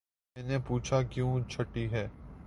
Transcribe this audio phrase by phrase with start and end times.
[0.35, 2.07] میں نے پوچھا کیوں چھٹی ہے